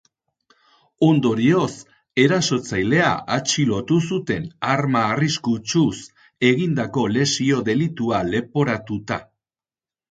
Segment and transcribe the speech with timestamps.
[1.07, 1.73] Ondorioz,
[2.23, 5.95] erasotzailea atxilotu zuten arma arriskutsuz
[6.53, 9.25] egindako lesio delitua leporatuta.